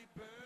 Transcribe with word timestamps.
Happy 0.00 0.08
birthday. 0.16 0.39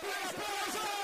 Blazer, 0.00 0.34
Blazer, 0.34 1.03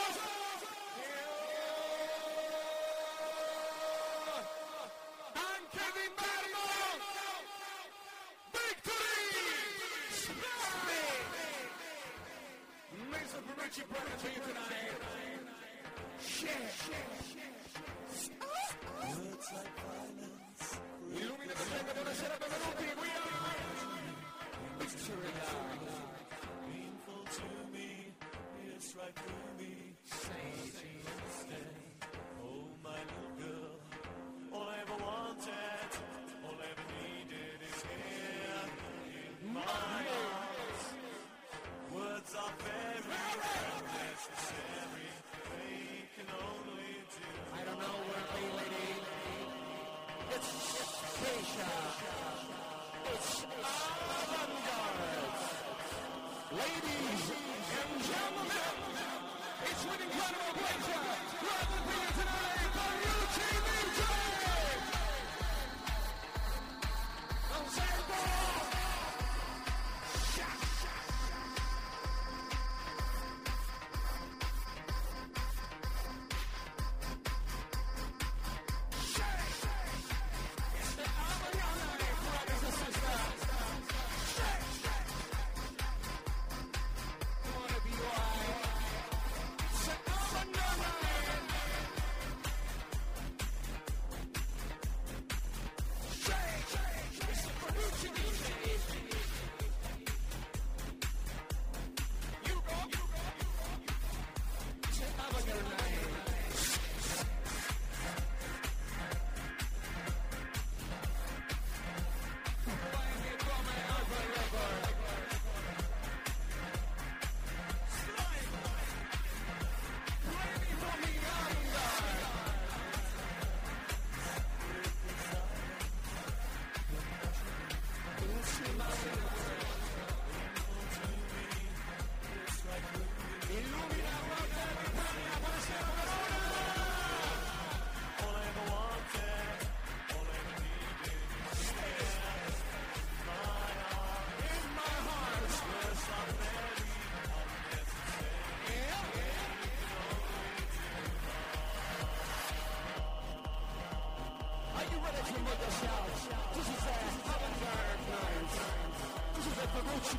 È 160.11 160.17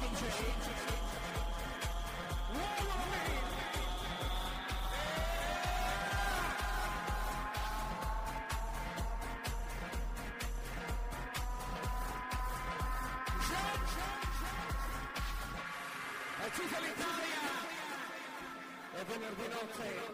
tutta 16.53 16.79
l'Italia! 16.79 17.39
Venerdì 19.05 19.47
notte! 19.49 20.10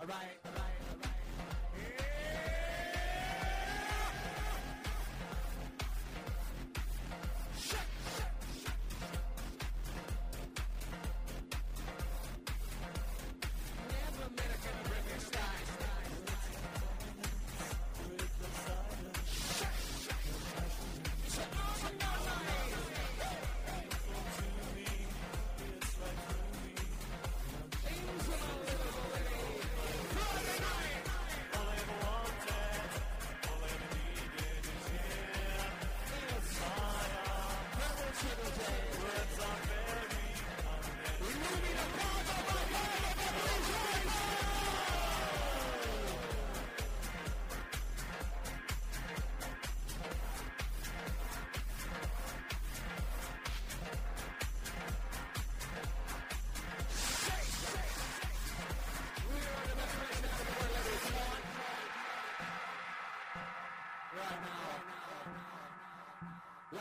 All 0.00 0.06
right. 0.06 0.39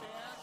that 0.00 0.40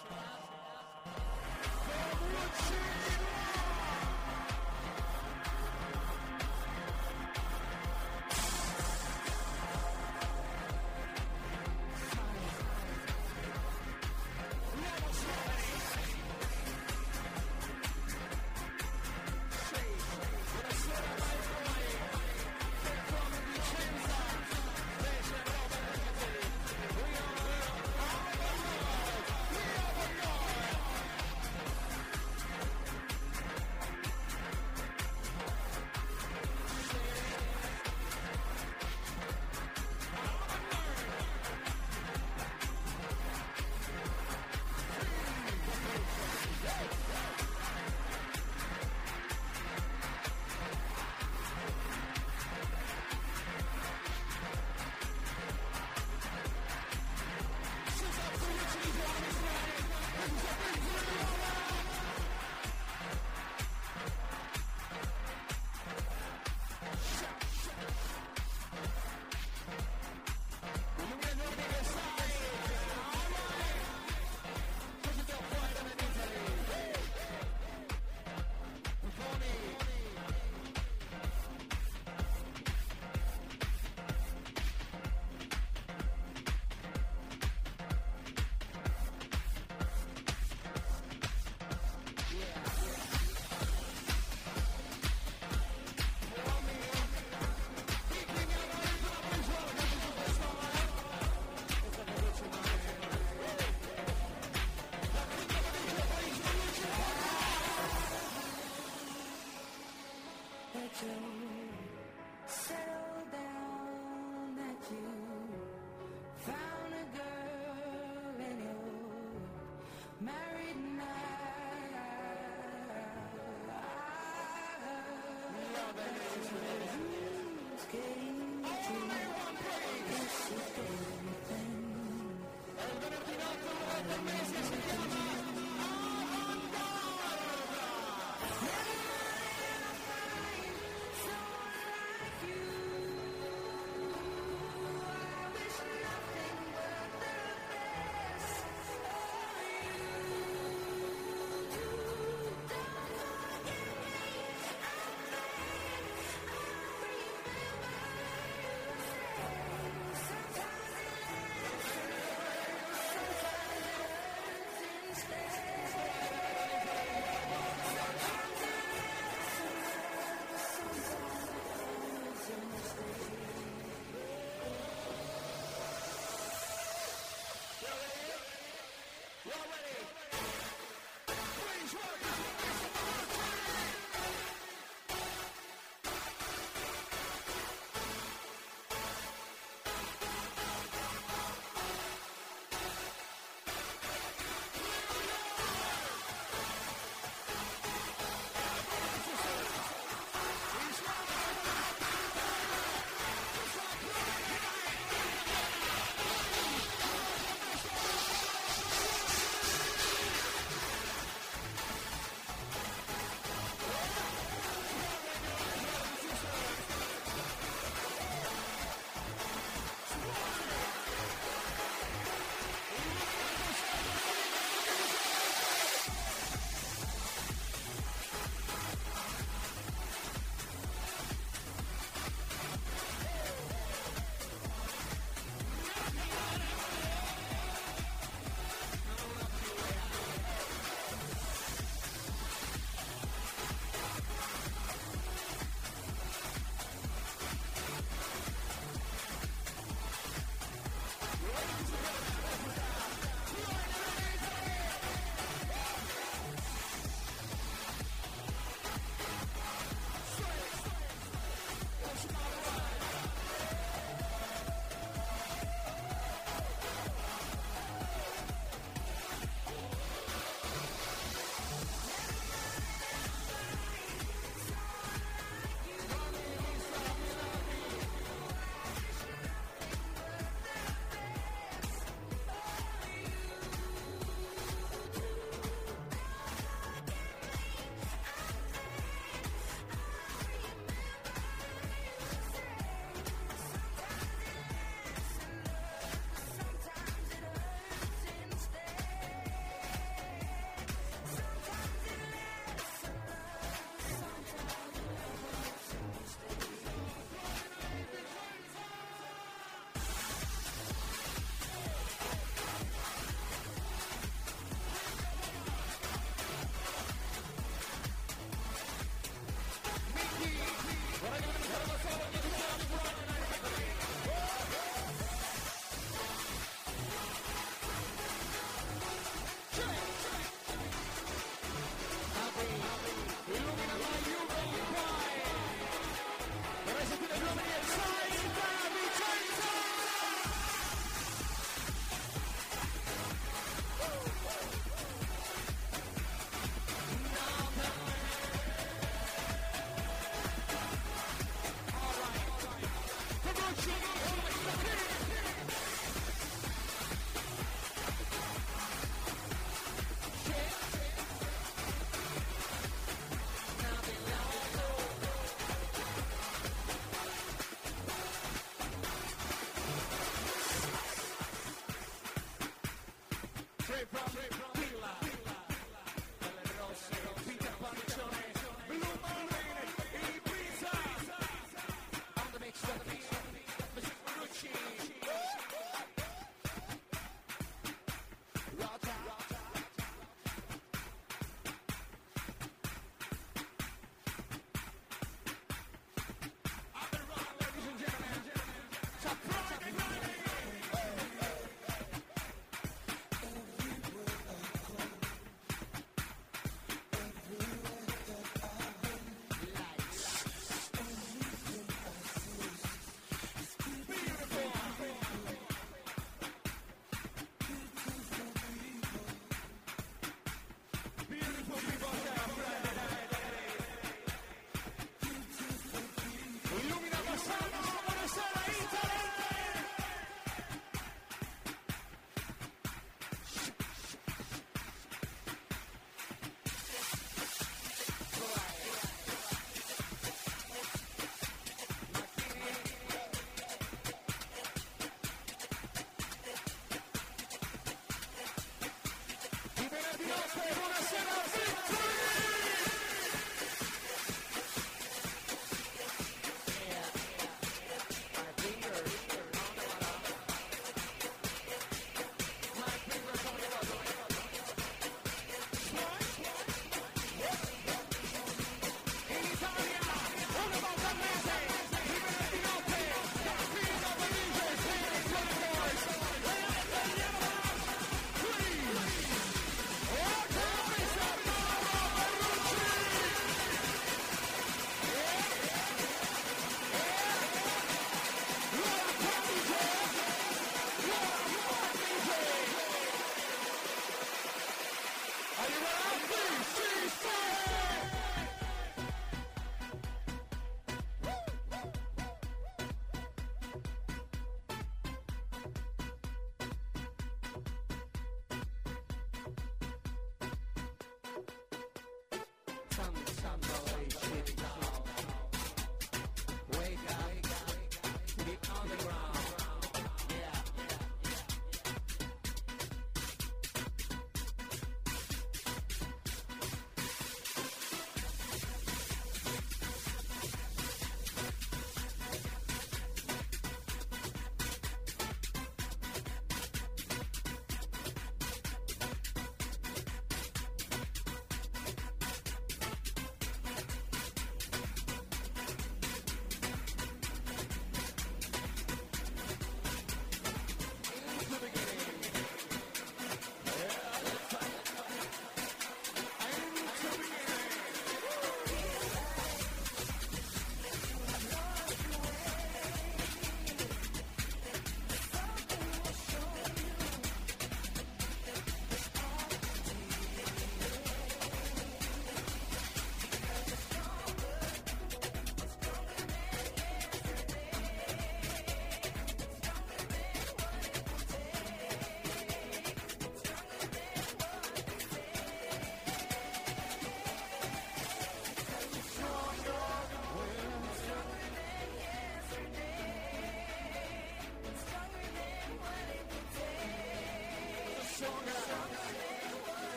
some, 513.07 513.61
some 513.61 513.66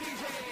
the 0.00 0.49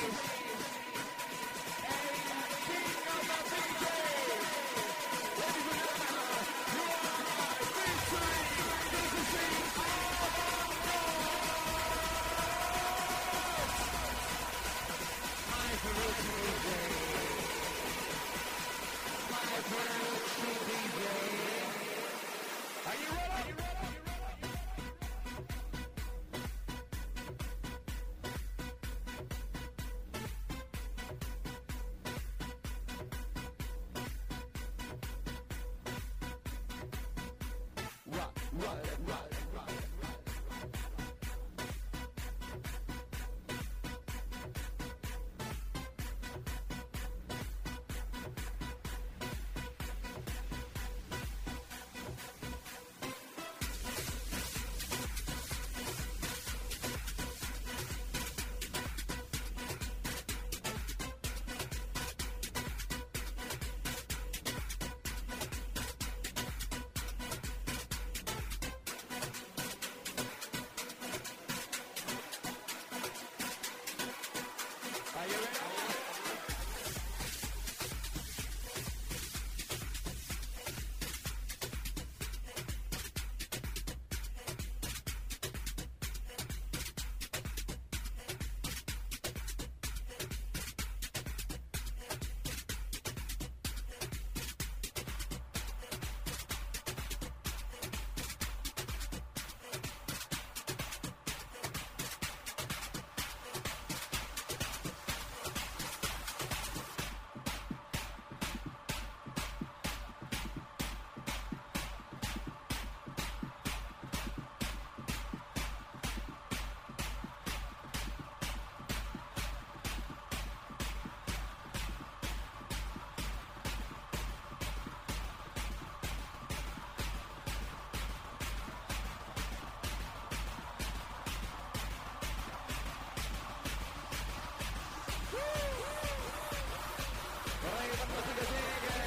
Corre, 137.60 138.97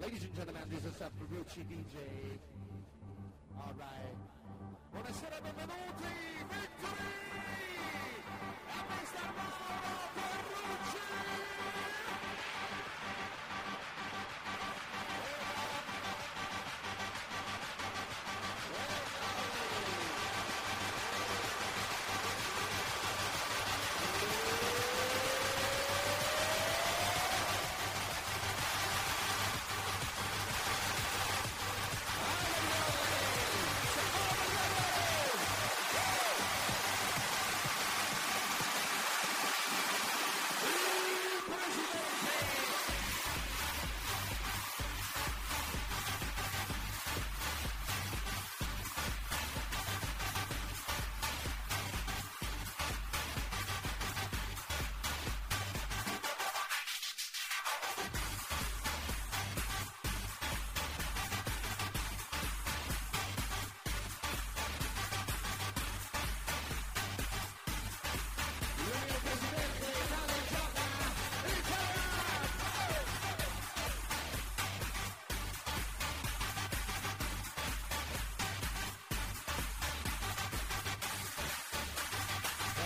Ladies 0.00 0.24
and 0.24 0.34
gentlemen, 0.36 0.62
this 0.68 0.84
is 0.84 1.00
Afro 1.00 1.26
DJ 1.28 2.39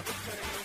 Illumina 0.06 0.64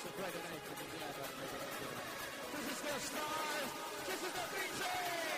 Che 0.00 0.08
non 0.14 0.26
è 0.26 0.30
This 2.54 2.66
is 2.70 2.78
the 2.82 3.00
stars 3.00 3.70
This 4.06 4.22
is 4.22 4.32
the 4.32 4.44
BJ. 4.54 5.37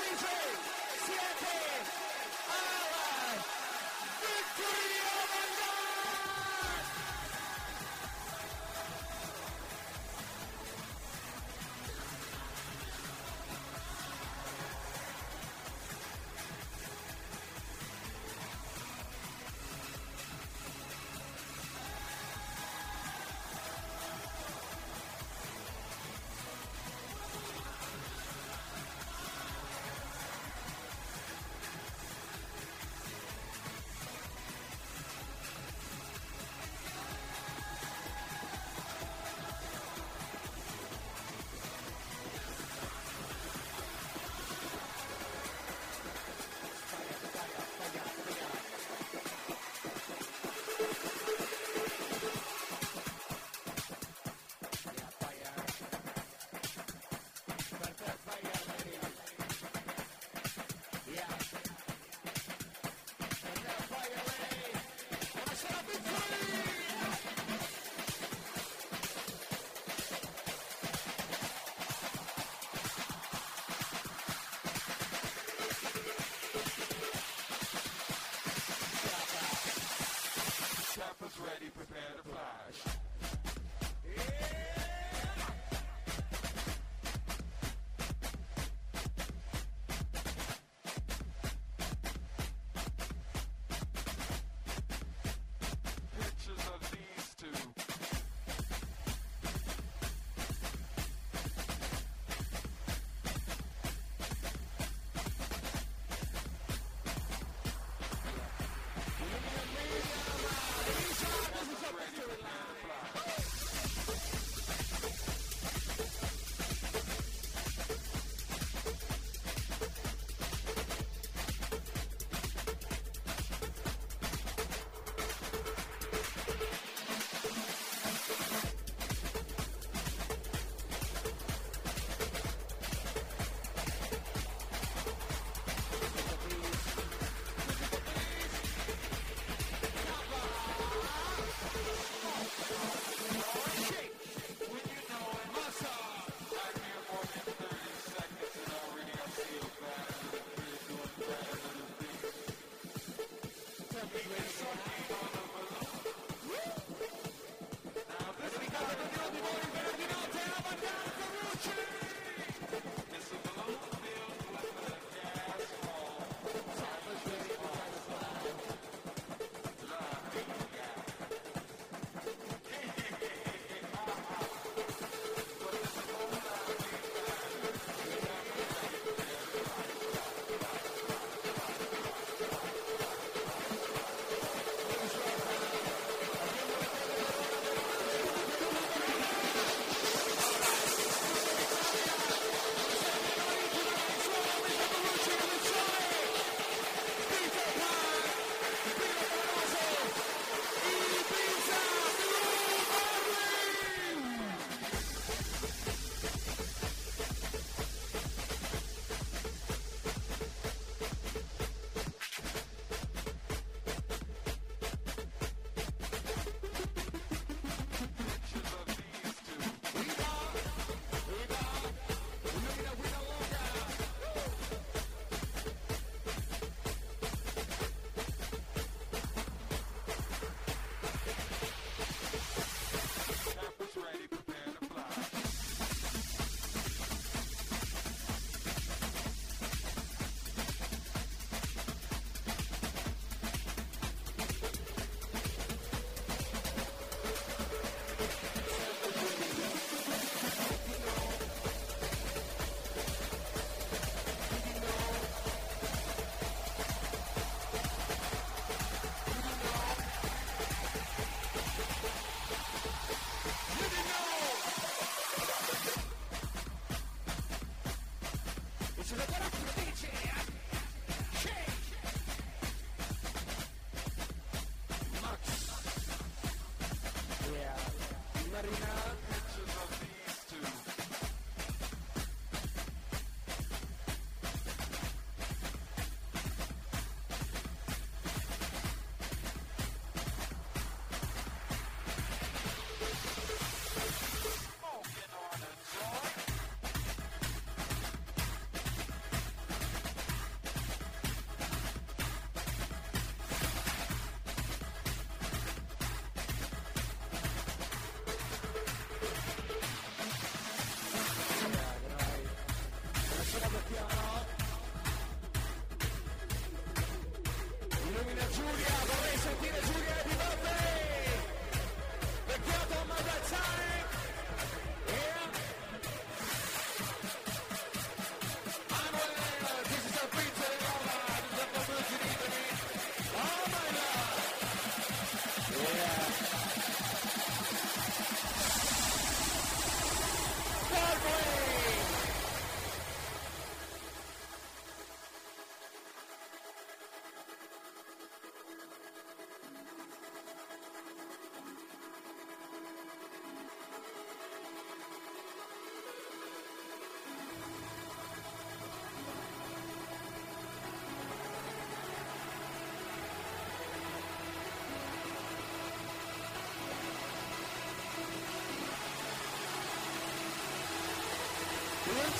Choppers 81.59 81.87
ready, 81.91 82.20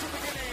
the 0.01 0.07
beginning. 0.17 0.50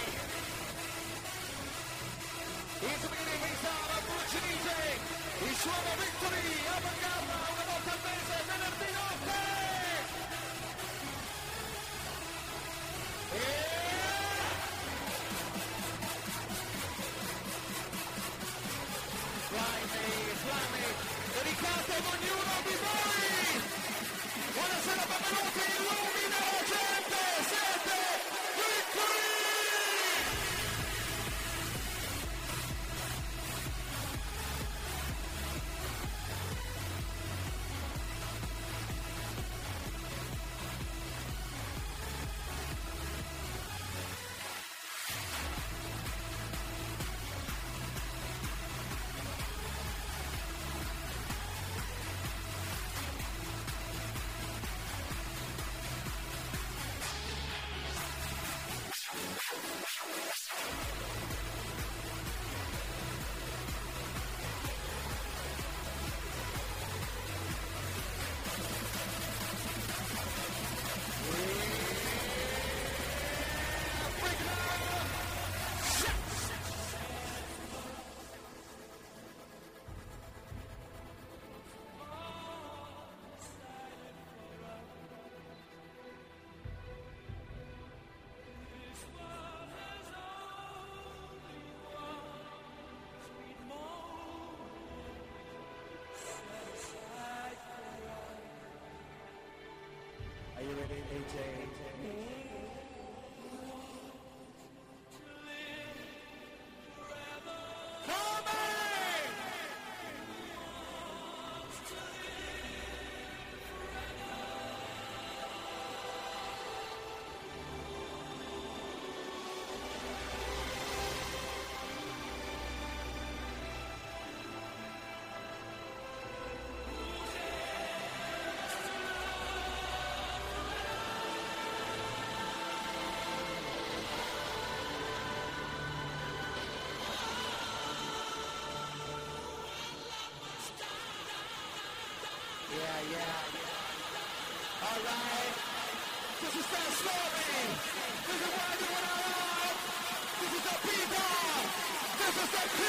Three, 152.79 152.87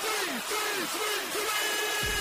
three, 0.00 0.86
three, 0.86 1.30
three. 1.30 2.13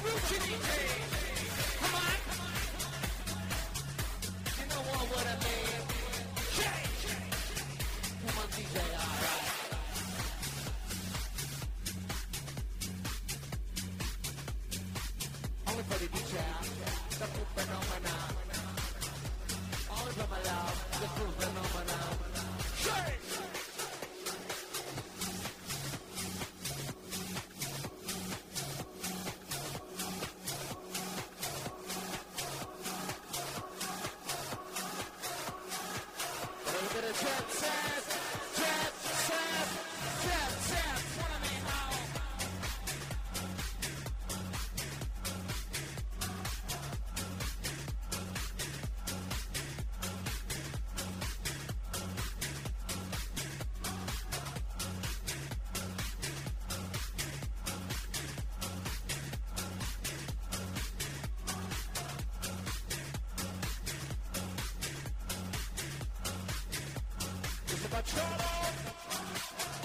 Come 0.00 1.94
on. 1.94 2.17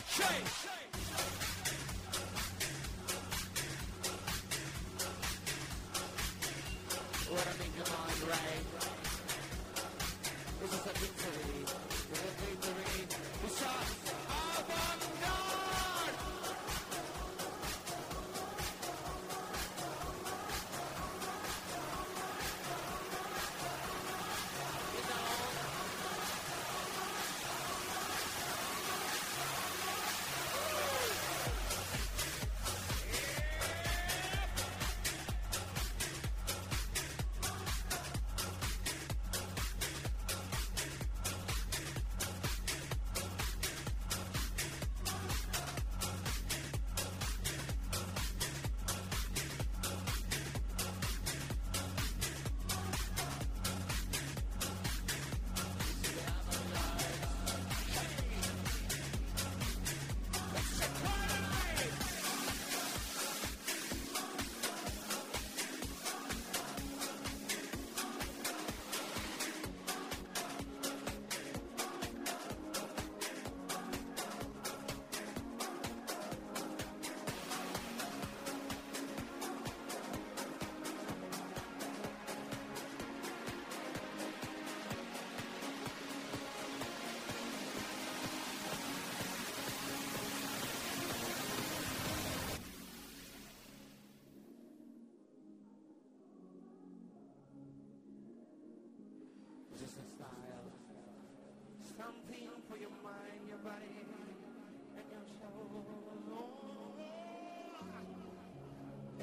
Shake. 0.10 0.83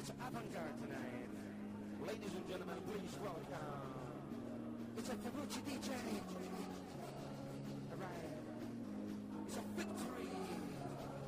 It's 0.01 0.09
avant-garde 0.17 0.81
tonight. 0.81 1.29
Ladies 2.01 2.33
and 2.33 2.49
gentlemen, 2.49 2.73
please 2.89 3.13
welcome. 3.21 3.85
It's 4.97 5.09
a 5.09 5.13
Ferrucci 5.13 5.61
DJ. 5.61 5.93
All 7.85 8.01
right. 8.01 8.33
It's 9.45 9.57
a 9.57 9.63
victory. 9.77 10.33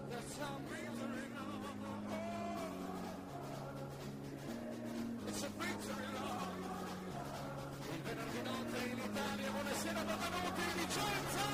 There's 0.10 0.30
some 0.34 0.64
misery 0.74 1.28
now. 1.38 1.54
It's 5.28 5.44
a 5.44 5.50
victory, 5.54 6.10
Lord. 6.18 6.58
Il 7.94 8.02
venerdì 8.02 8.42
notte 8.42 8.80
in 8.90 8.98
Italia, 8.98 9.52
buonasera, 9.54 10.02
benvenuti 10.02 10.62
Vicenza! 10.82 11.46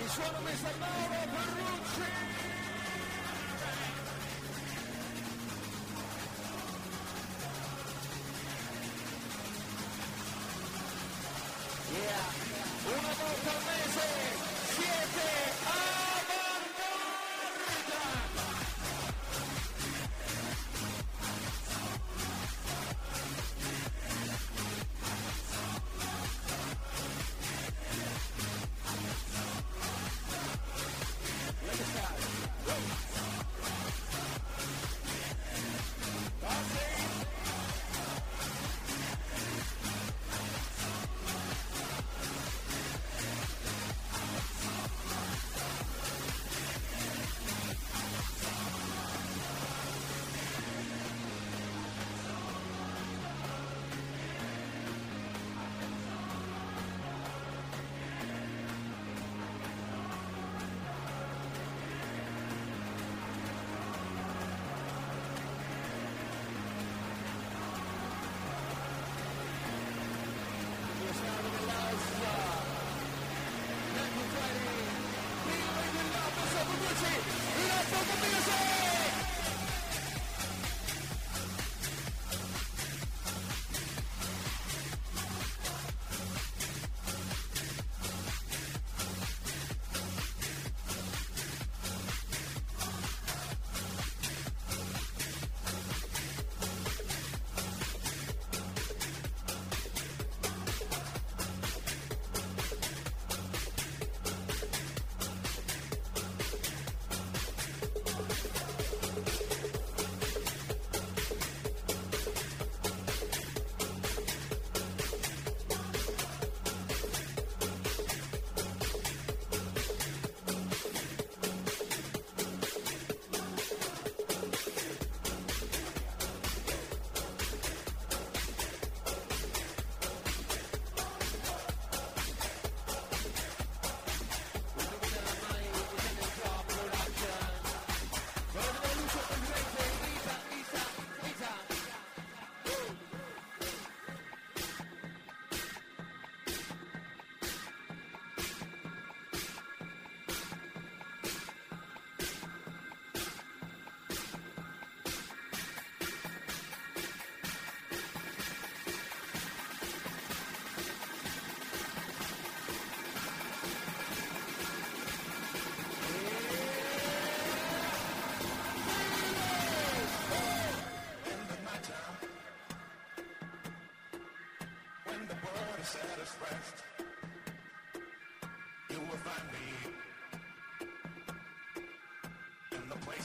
Il 0.00 0.08
suono 0.08 0.38
Mr. 0.48 0.72
Mauro 0.80 1.20
Ferrucci! 1.28 2.25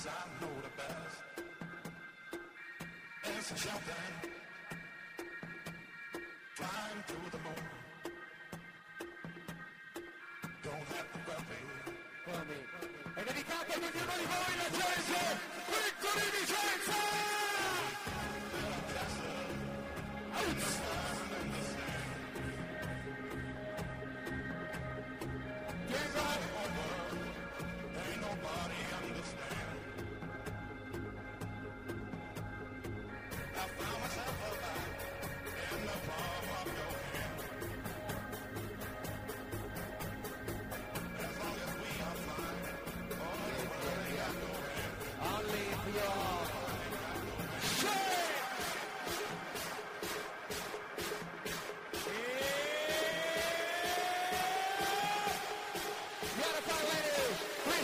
I 0.07 0.41
know 0.41 0.49
the 0.63 0.71
best. 0.77 1.17
It's 3.23 3.51
a 3.51 3.57
shotgun, 3.57 4.31
flying 6.55 7.03
through 7.07 7.29
the. 7.31 7.80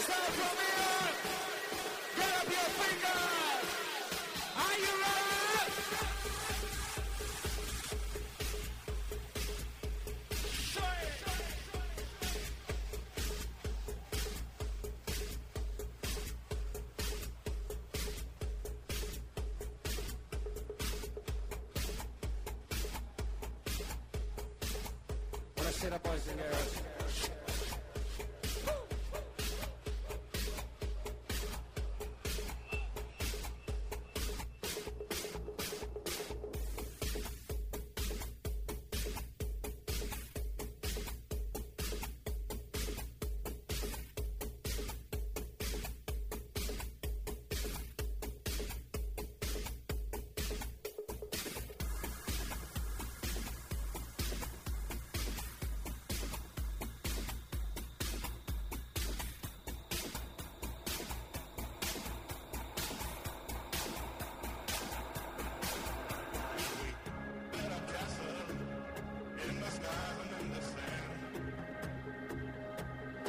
Get 0.07 0.15
up 0.15 0.37
your 2.45 2.69
finger! 2.79 3.36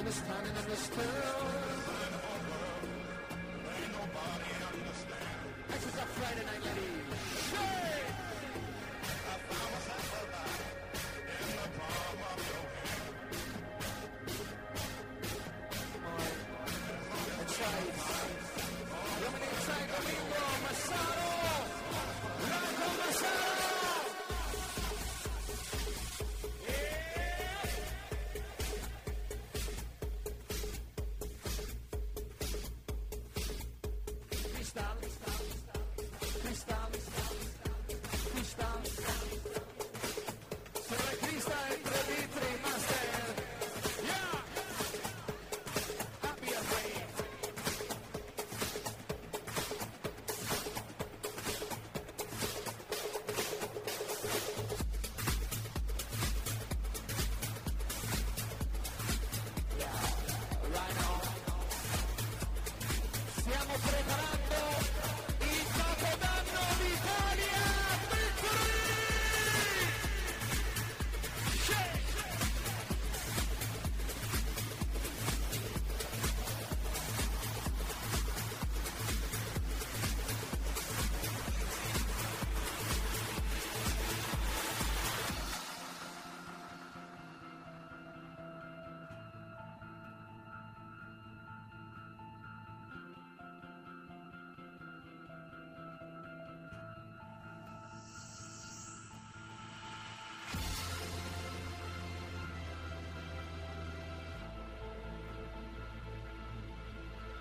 understanding 0.08 0.56
understood. 0.56 1.87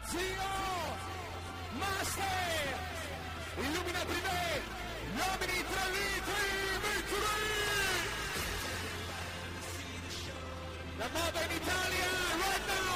Zio! 0.10 0.20
Master! 1.80 2.24
Illumina 3.58 4.06
Privé! 4.06 4.62
Nomini 5.18 5.60
tre 5.68 5.86
litri! 5.96 6.48
Victory! 6.84 7.52
La 10.98 11.08
moda 11.12 11.42
in 11.44 11.52
Italia! 11.60 12.10
Right 12.40 12.66
now! 12.68 12.88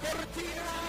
Cortina! 0.00 0.79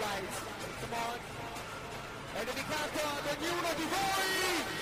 right. 0.00 0.24
Come 0.80 0.94
on. 0.94 1.18
And 2.38 2.48
it 2.48 2.54
becomes 2.54 2.92
the 2.92 3.34
Nuno 3.44 3.72
Divoy! 3.76 4.81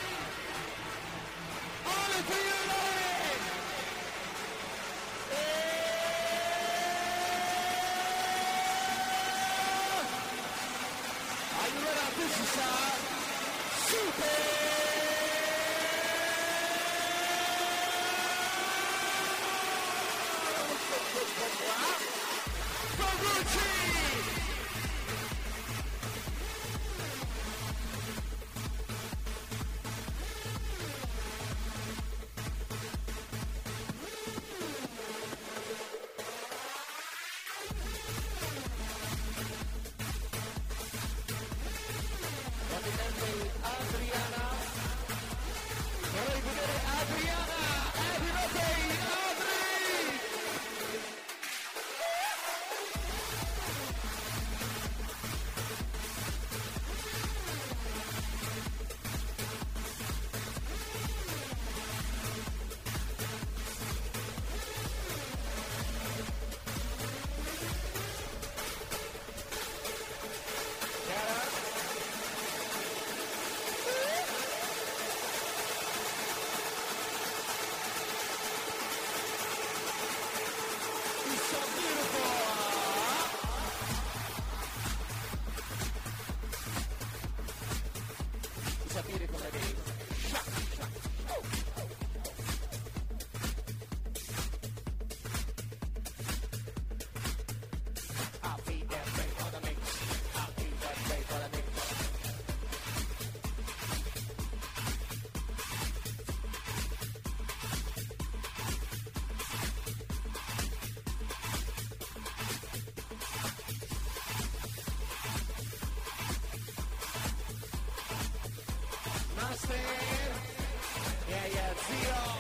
You 121.91 122.40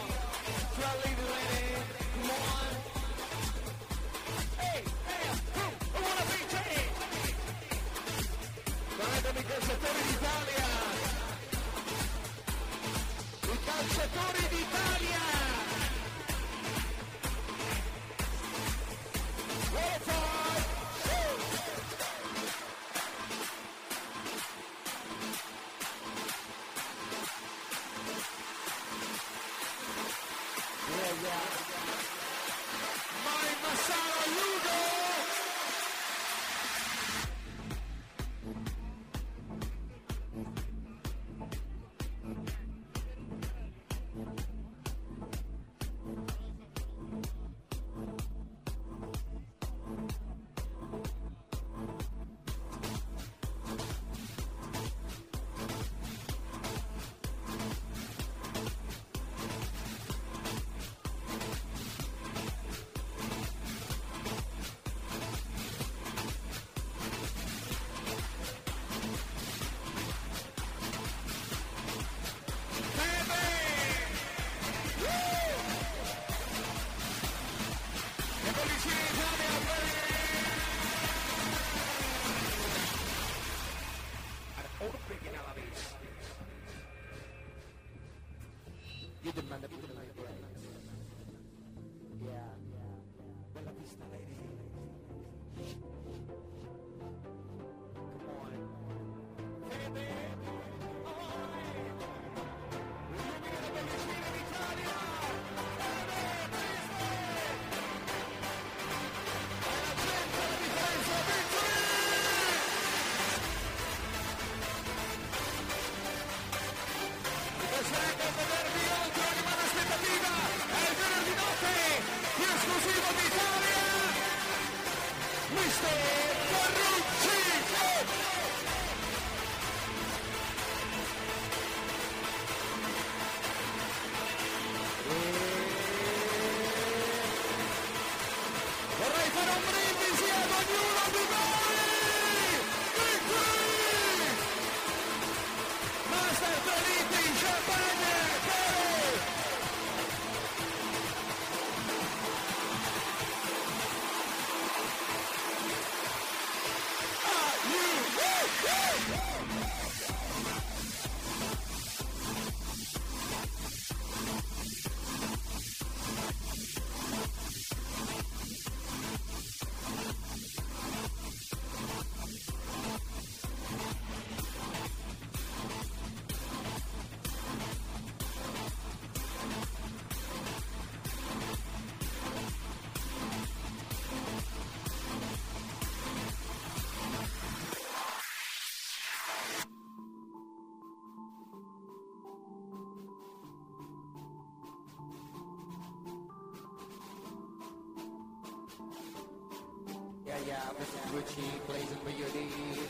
yeah, 200.46 200.60
Mr. 200.78 201.00
Gucci, 201.12 201.66
blazing 201.66 201.98
for 202.04 202.10
you 202.10 202.24
the 202.24 202.46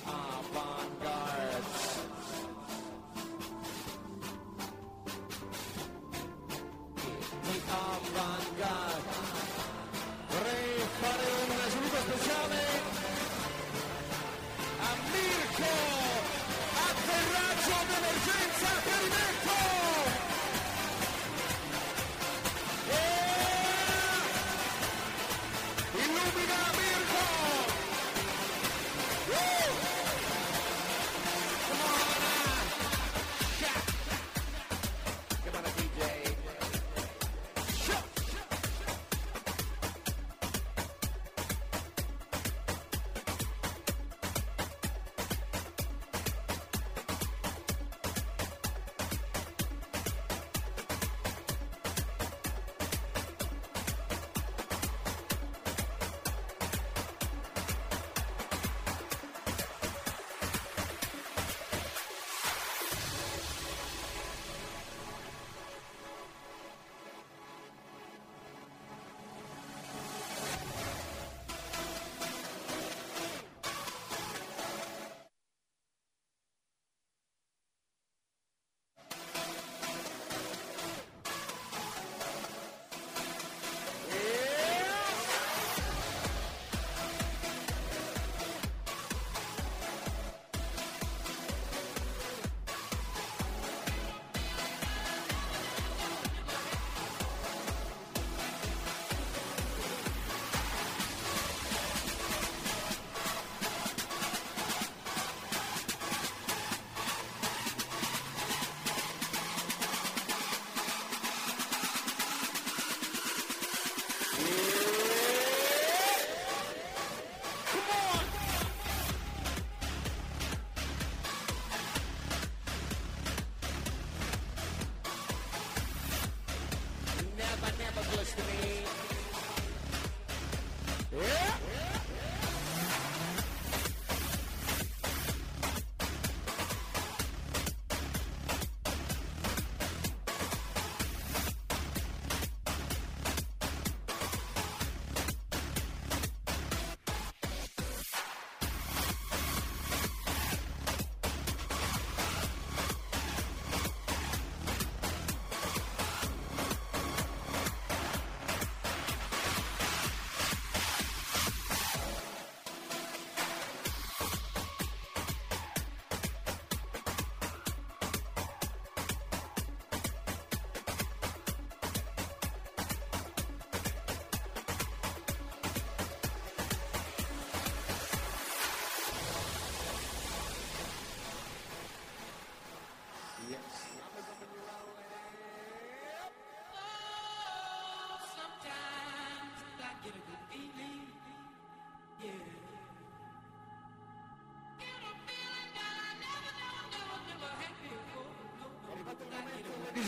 avant-garde. 0.07 0.40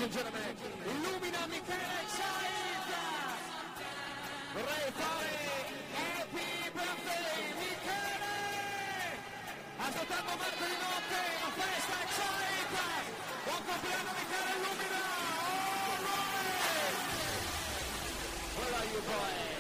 And 0.03 0.11
gentlemen, 0.11 0.43
illumina 0.91 1.47
Michele 1.47 2.03
Said! 2.09 2.91
Vorrei 4.53 4.91
fare 4.99 5.37
Happy 5.95 6.49
Birthday 6.75 7.55
Michele! 7.61 8.35
A 9.79 9.87
soltanto 9.95 10.33
marzo 10.43 10.65
di 10.67 10.77
notte, 10.83 11.21
la 11.39 11.51
festa 11.55 11.99
Said! 12.19 12.75
Buon 13.45 13.63
compleanno 13.65 14.11
Michele 14.19 14.53
Illumina! 14.59 15.03
Alright! 15.87 16.99
Where 18.57 18.75
are 18.75 18.87
you 18.91 19.01
boy? 19.07 19.52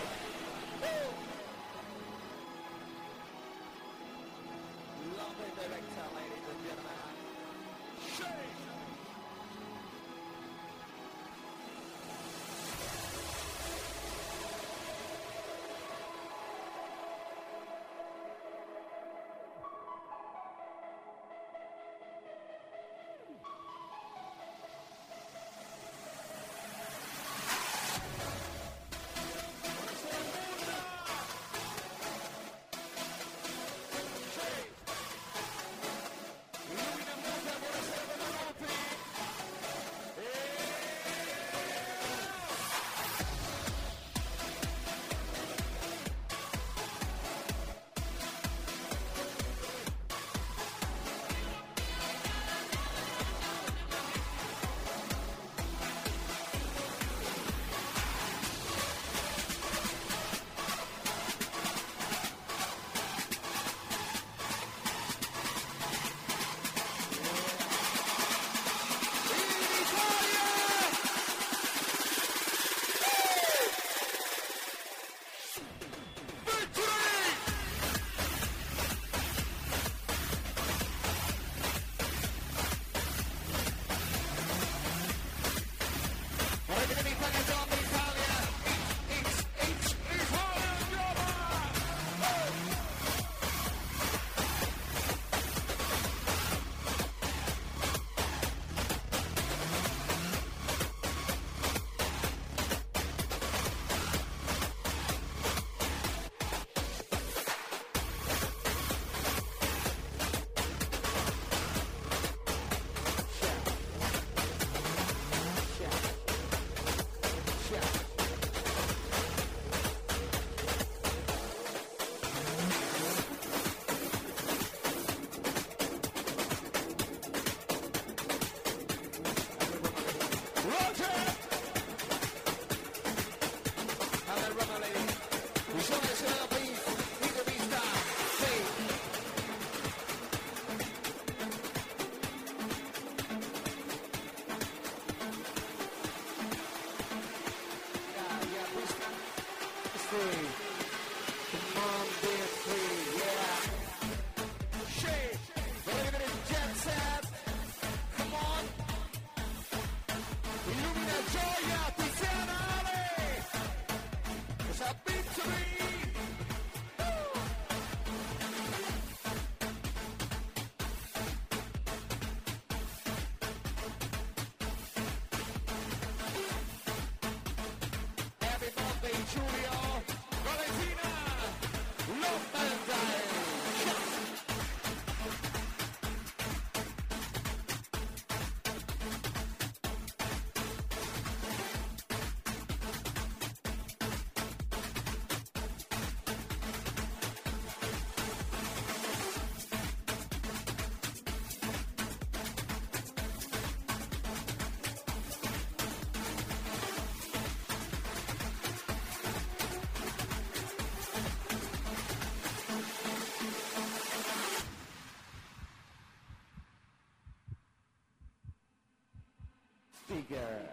Figure. 220.12 220.72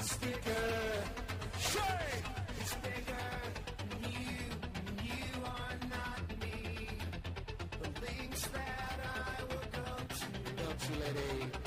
Sticker. 0.00 0.79
Lady? 10.98 11.59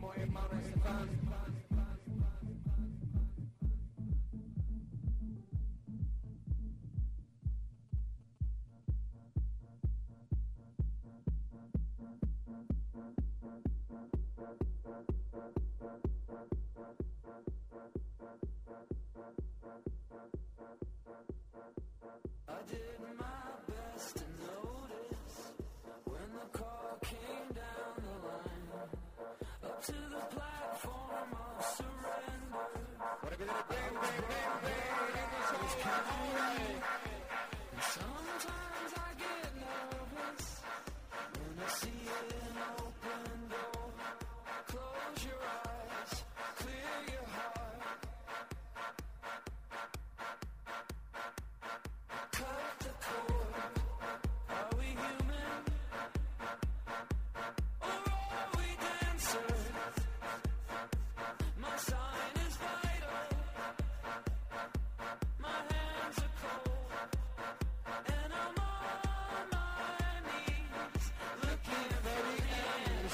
More 0.00 0.12
hermano 0.16 0.71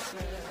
Are 0.08 0.47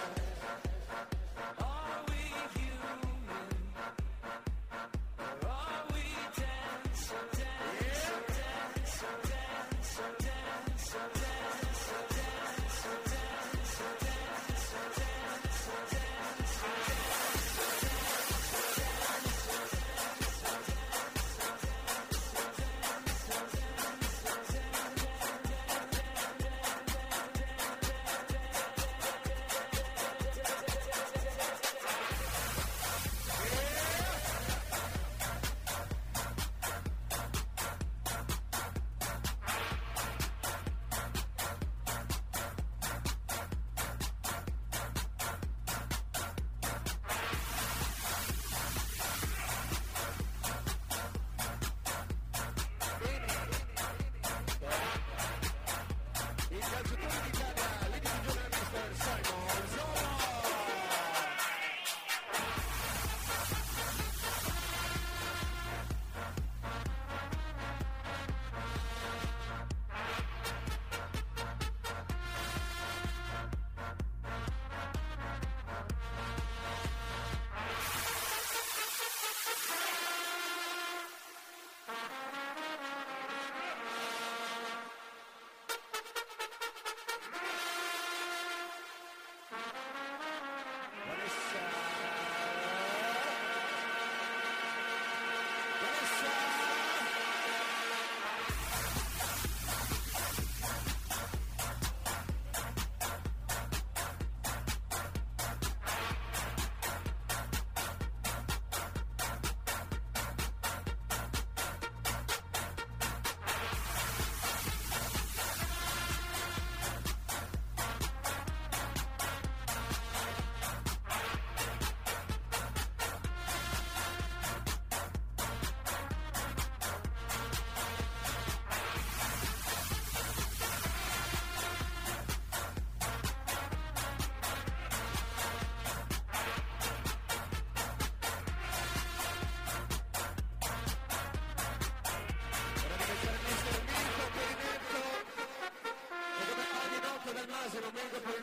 notte 147.80 148.37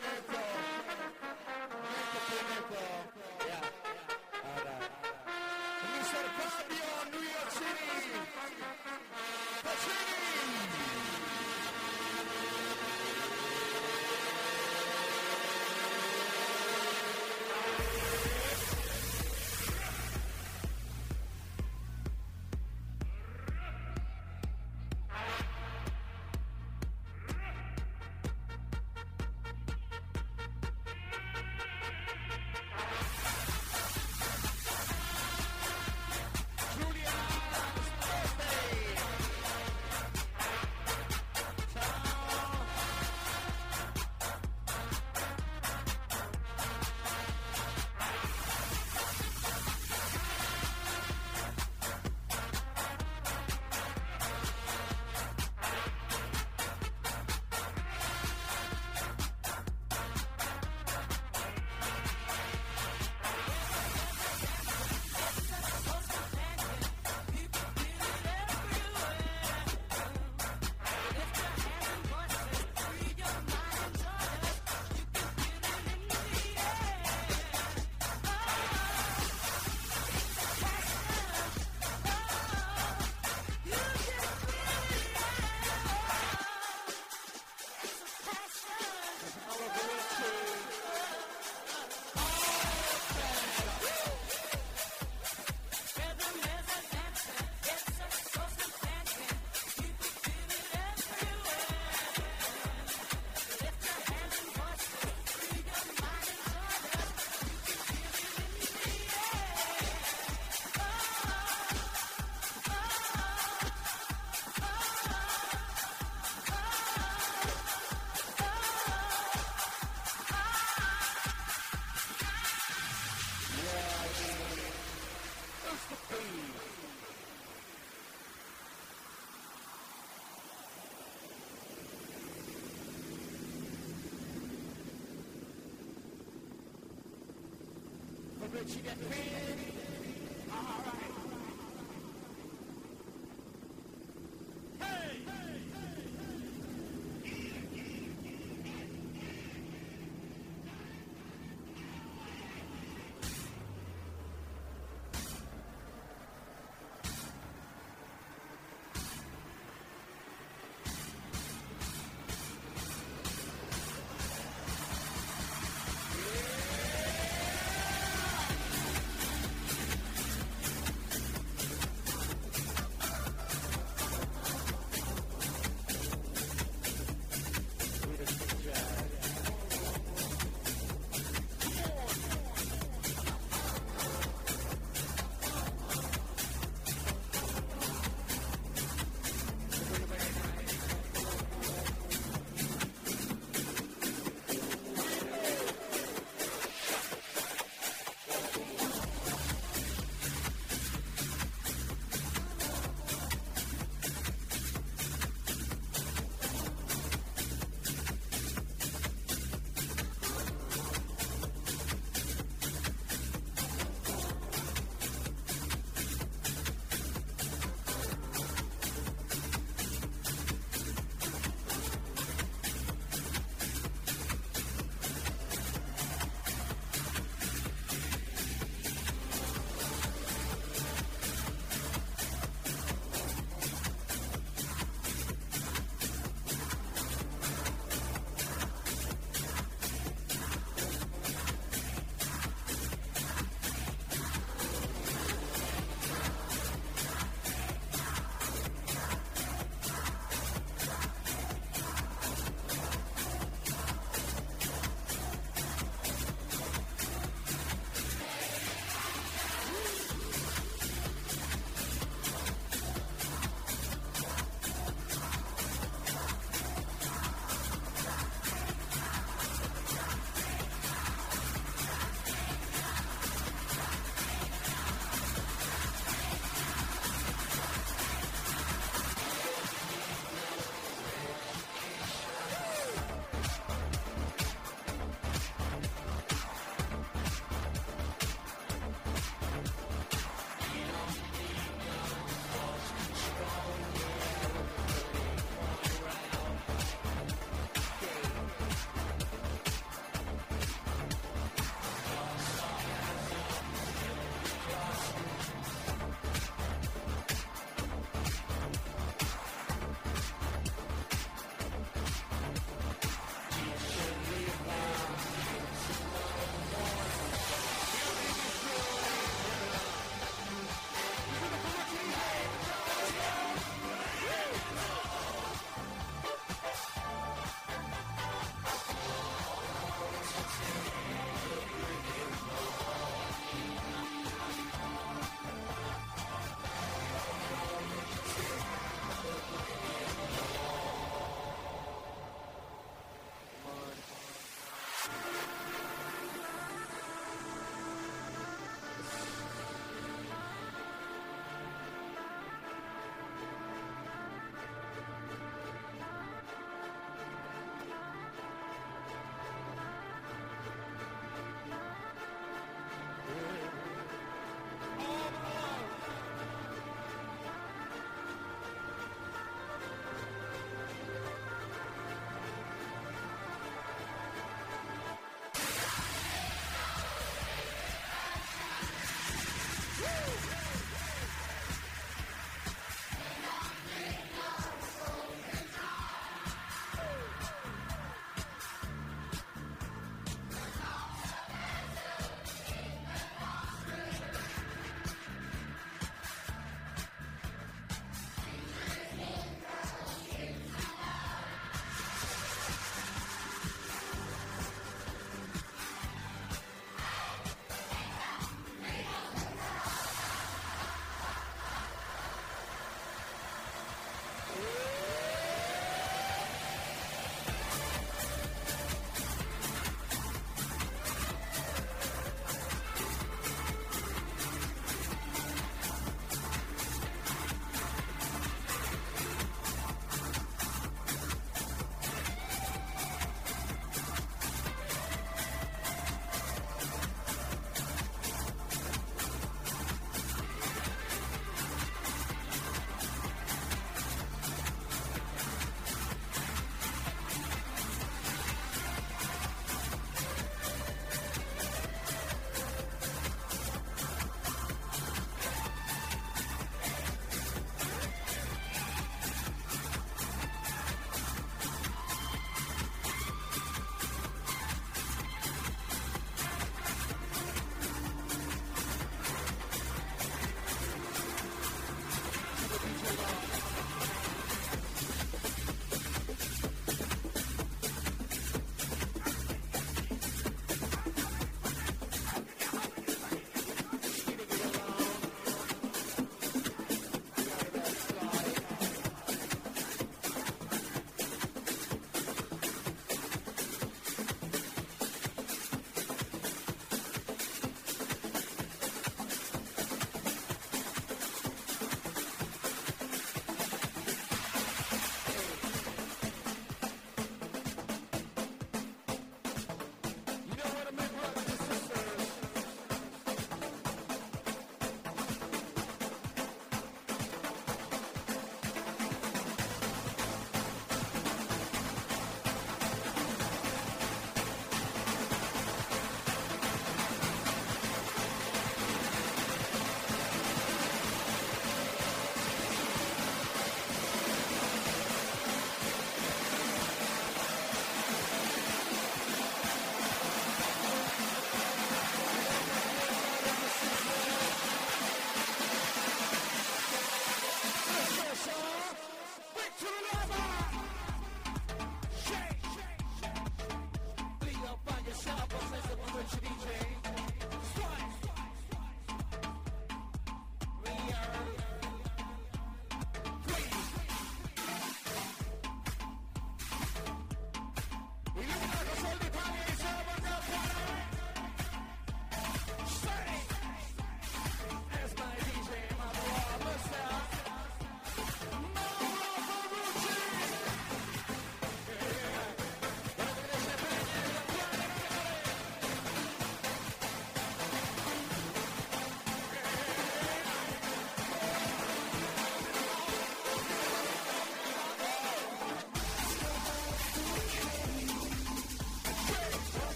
Come 138.65 138.73
ci 138.73 138.81
viene 138.81 139.74